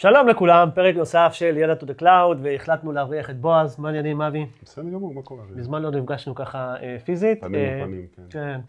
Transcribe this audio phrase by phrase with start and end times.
[0.00, 4.22] שלום לכולם, פרק נוסף של ידע to the cloud, והחלטנו להבריח את בועז, מה העניינים,
[4.22, 4.46] אבי?
[4.62, 5.44] בסדר גמור, מה קורה?
[5.56, 7.40] מזמן לא נפגשנו ככה אה, פיזית.
[7.40, 8.22] פנים אה, לפנים, כן.
[8.30, 8.60] כן.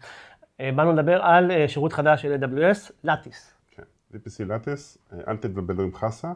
[0.60, 3.54] אה, באנו לדבר על אה, שירות חדש של AWS, לטיס.
[3.70, 3.82] כן.
[4.12, 6.32] VPC אה, אל תתבלבלו עם חסה,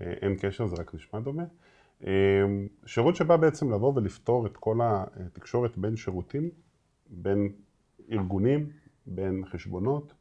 [0.00, 1.44] אה, אין קשר, זה רק נשמע דומה.
[2.06, 2.10] אה,
[2.86, 6.50] שירות שבא בעצם לבוא ולפתור את כל התקשורת בין שירותים,
[7.10, 7.52] בין
[8.12, 8.70] ארגונים,
[9.06, 10.12] בין חשבונות,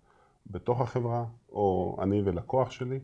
[0.48, 3.00] בתוך החברה, או אני ולקוח שלי.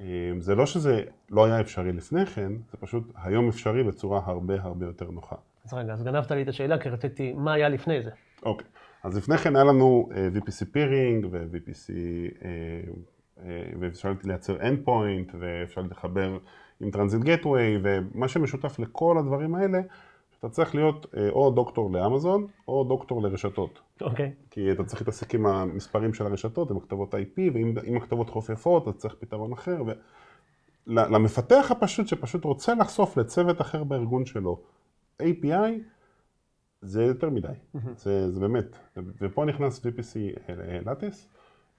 [0.00, 0.06] אה,
[0.38, 4.86] זה לא שזה לא היה אפשרי לפני כן, זה פשוט היום אפשרי בצורה הרבה הרבה
[4.86, 5.36] יותר נוחה.
[5.64, 8.10] אז רגע, אז גנבת לי את השאלה, כי רציתי, מה היה לפני זה?
[8.42, 8.66] אוקיי,
[9.02, 11.92] אז לפני כן היה לנו VPC peering ו-VPC,
[13.80, 16.38] ואפשר לייצר endpoint ואפשר לחבר
[16.80, 19.80] עם Transit Gateway ומה שמשותף לכל הדברים האלה,
[20.36, 23.80] שאתה צריך להיות אה, או דוקטור לאמזון או דוקטור לרשתות.
[24.00, 24.32] אוקיי.
[24.50, 28.94] כי אתה צריך להתעסק עם המספרים של הרשתות, עם הכתובות IP, ואם הכתובות חופפות, אז
[28.94, 29.82] צריך פתרון אחר.
[29.86, 29.90] ו...
[30.86, 34.60] למפתח הפשוט, שפשוט רוצה לחשוף לצוות אחר בארגון שלו,
[35.22, 35.56] API,
[36.82, 37.48] זה יותר מדי.
[37.96, 38.76] זה, זה באמת.
[38.96, 40.16] ופה נכנס VPC
[40.86, 41.28] לטיס,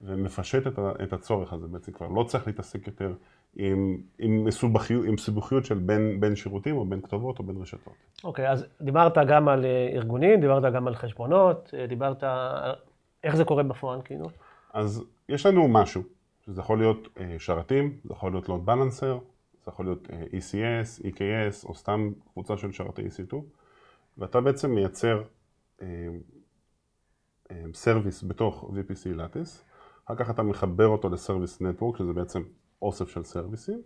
[0.00, 2.08] ומפשט את, ה- את הצורך הזה בעצם כבר.
[2.08, 3.14] לא צריך להתעסק יותר
[3.56, 7.92] עם, עם, מסובכיות, עם סיבוכיות של בין, בין שירותים, או בין כתובות, או בין רשתות.
[8.24, 12.24] אוקיי, אז דיברת גם על אה, ארגונים, דיברת גם על חשבונות, אה, דיברת
[13.24, 14.26] איך זה קורה בפועל, כאילו.
[14.72, 16.02] אז יש לנו משהו,
[16.46, 19.18] שזה יכול להיות אה, שרתים, זה יכול להיות load balancer,
[19.64, 23.34] זה יכול להיות ECS, EKS, או סתם קבוצה של שרתי EC2,
[24.18, 25.22] ואתה בעצם מייצר
[27.72, 29.64] service בתוך VPC Lattice,
[30.04, 32.42] אחר כך אתה מחבר אותו ל service network, שזה בעצם
[32.82, 33.82] אוסף של סרוויסים,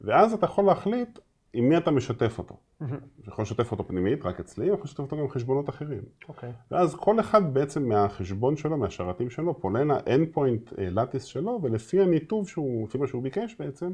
[0.00, 1.18] ואז אתה יכול להחליט
[1.52, 2.56] עם מי אתה משתף אותו.
[2.76, 6.02] אתה יכול לשתף אותו פנימית, רק אצלי, או יכול לשתף אותו גם עם חשבונות אחרים.
[6.28, 6.52] אוקיי.
[6.70, 12.88] ואז כל אחד בעצם מהחשבון שלו, מהשרתים שלו, פונה ל-endpoint לטיס שלו, ולפי הניתוב שהוא,
[12.88, 13.92] לפי מה שהוא ביקש בעצם,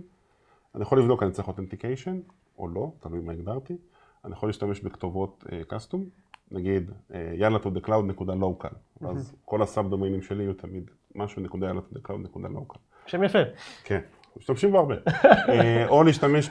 [0.75, 2.21] אני יכול לבדוק, אני צריך אותנטיקיישן,
[2.59, 3.77] או לא, תלוי מה הגדרתי.
[4.25, 6.05] אני יכול להשתמש בכתובות קאסטום,
[6.51, 6.91] נגיד
[7.35, 11.67] יאללה to the cloud נקודה local, ואז כל הסאב דומיינים שלי יהיו תמיד משהו נקודה
[11.67, 12.79] יאללה to the cloud נקודה local.
[13.07, 13.39] שם יפה.
[13.85, 14.01] כן,
[14.37, 14.95] משתמשים בו הרבה.
[15.49, 16.51] אה, או להשתמש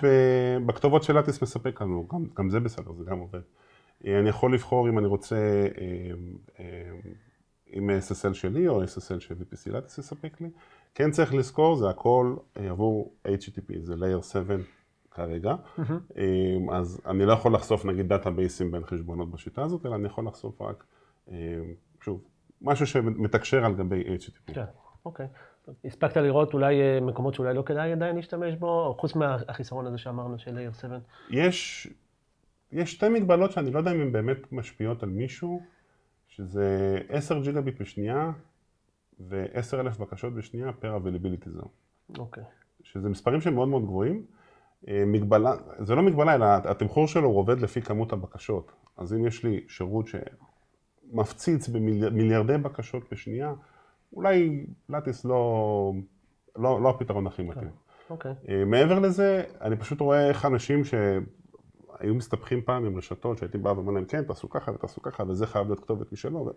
[0.65, 3.39] בכתובות שלטיס מספק לנו, גם, גם זה בסדר, זה גם עובד.
[4.07, 5.35] אה, אני יכול לבחור אם אני רוצה
[5.77, 6.11] אה,
[6.59, 6.91] אה,
[7.67, 10.49] עם SSL שלי או SSL ש VPC לטיס יספק לי.
[10.95, 14.55] כן צריך לזכור, זה הכל עבור HTTP, זה Layer 7
[15.11, 15.55] כרגע.
[16.71, 20.61] אז אני לא יכול לחשוף נגיד דאטאבייסים בין חשבונות בשיטה הזאת, אלא אני יכול לחשוף
[20.61, 20.85] רק,
[22.01, 22.21] שוב,
[22.61, 24.53] משהו שמתקשר על גבי HTTP.
[24.53, 24.65] כן,
[25.05, 25.27] אוקיי.
[25.27, 25.35] טוב,
[25.85, 30.39] הספקת לראות אולי אה, מקומות שאולי לא כדאי עדיין להשתמש בו, חוץ מהחיסרון הזה שאמרנו
[30.39, 30.97] של Layer 7?
[31.29, 31.87] יש,
[32.71, 35.61] יש שתי מגבלות שאני לא יודע אם הן באמת משפיעות על מישהו,
[36.27, 38.31] שזה 10 ג'יגביט בשנייה
[39.19, 42.43] ו-10,000 בקשות בשנייה פר availability zone, אוקיי.
[42.83, 44.25] שזה מספרים שהם מאוד מאוד גבוהים.
[44.87, 48.71] אה, מגבלה, זה לא מגבלה, אלא התמחור שלו הוא עובד לפי כמות הבקשות.
[48.97, 53.53] אז אם יש לי שירות שמפציץ במיליארדי בקשות בשנייה,
[54.15, 55.93] אולי לטיס לא,
[56.55, 57.69] לא, לא הפתרון הכי מתאים.
[58.09, 58.33] אוקיי.
[58.49, 63.69] אה, מעבר לזה, אני פשוט רואה איך אנשים שהיו מסתבכים פעם עם רשתות, שהייתי בא
[63.69, 66.53] ואומר להם, כן, תעשו ככה ותעשו ככה, וזה חייב להיות כתובת משלו, והיו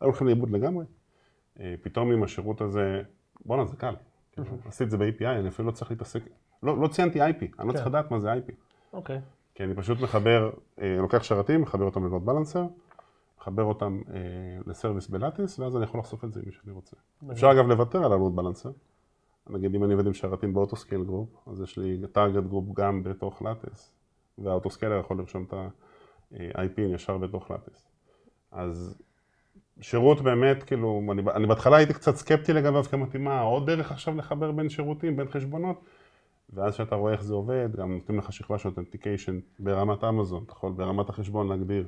[0.00, 0.84] הולכים לאיבוד לגמרי.
[1.60, 3.02] אה, פתאום עם השירות הזה,
[3.44, 3.94] בואנה, זה קל.
[4.32, 6.22] כאילו, עשיתי את זה ב-API, אני אפילו לא צריך להתעסק,
[6.62, 8.52] לא, לא ציינתי IP, אני לא צריך לדעת מה זה IP.
[8.92, 9.20] אוקיי.
[9.54, 10.50] כי אני פשוט מחבר,
[10.80, 12.66] אה, לוקח שרתים, מחבר אותם ללוד בלנסר,
[13.42, 14.20] מחבר אותם אה,
[14.66, 16.96] ל service ב Lattice, ואז אני יכול לחשוף את זה עם מי שאני רוצה.
[17.32, 18.70] אפשר אגב לוותר על ה load balancer.
[19.50, 22.64] נגיד אם אני עובד עם שרתים ב auto scale group, אז יש לי target group
[22.74, 23.92] גם בתוך Lattice,
[24.38, 27.88] וה auto scaler יכול לרשום את ה-IP ישר בתוך Lattice.
[28.52, 29.02] אז
[29.80, 33.92] שירות באמת, כאילו, אני, אני בהתחלה הייתי קצת סקפטי לגביו, כי אמרתי, מה, עוד דרך
[33.92, 35.84] עכשיו לחבר בין שירותים, בין חשבונות?
[36.52, 40.52] ואז שאתה רואה איך זה עובד, גם נותנים לך שכבה של authentication ברמת אמזון, אתה
[40.52, 41.86] יכול ברמת החשבון להגדיר,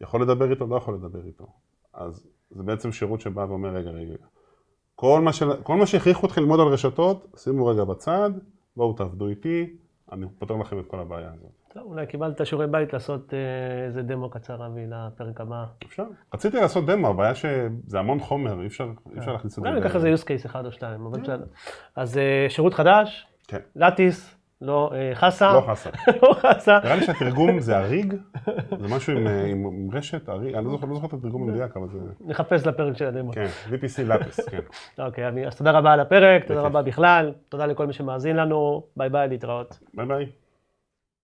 [0.00, 1.46] יכול לדבר איתו, לא יכול לדבר איתו.
[1.94, 4.14] אז זה בעצם שירות שבא ואומר, רגע, רגע,
[4.94, 5.62] כל מה, של...
[5.62, 8.30] כל מה שהכריחו אתכם ללמוד על רשתות, שימו רגע בצד,
[8.76, 9.76] בואו תעבדו איתי,
[10.12, 11.50] אני פותר לכם את כל הבעיה הזאת.
[11.72, 15.64] טוב, אולי קיבלת שיעורי בית לעשות אה, איזה דמו קצר, אבי, לפרק הבא.
[15.86, 16.04] אפשר.
[16.34, 19.68] רציתי לעשות דמו, הבעיה שזה המון חומר, אי אפשר, אי אפשר להכניס את זה.
[19.68, 21.46] אולי ניקח איזה use case אחד או שתיים, אבל בסדר.
[21.96, 23.60] אז אה, שירות חדש, כן.
[23.76, 25.52] לטיס, לא אה, חסה.
[25.52, 25.90] לא חסה.
[26.22, 26.78] לא חסה.
[26.84, 28.14] נראה לי שהתרגום זה סריג,
[28.78, 31.42] זה משהו עם, אה, עם, עם רשת, סריג, אני לא זוכר, לא זוכר את התרגום
[31.42, 33.32] המדויק, אבל זה, נחפש לפרק של הדמו.
[33.32, 34.60] כן, VPC Lattice, כן.
[35.04, 36.60] אוקיי, אז תודה רבה על הפרק, תודה.
[36.60, 39.78] רבה בכלל, תודה לכל מי שמאזין לנו, ביי ביי, להתראות.
[39.94, 40.26] ביי ביי.